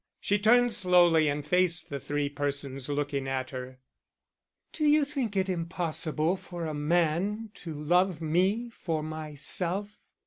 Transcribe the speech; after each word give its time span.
She 0.19 0.39
turned 0.39 0.73
slowly 0.73 1.27
and 1.29 1.45
faced 1.45 1.91
the 1.91 1.99
three 1.99 2.27
persons 2.27 2.89
looking 2.89 3.27
at 3.27 3.51
her. 3.51 3.77
"Do 4.73 4.87
you 4.87 5.05
think 5.05 5.37
it 5.37 5.47
impossible 5.47 6.37
for 6.37 6.65
a 6.65 6.73
man 6.73 7.51
to 7.61 7.75
love 7.79 8.19
me 8.19 8.71
for 8.71 9.03
myself? 9.03 9.99